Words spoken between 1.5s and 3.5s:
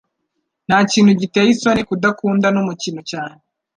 isoni kudakunda numukino cyane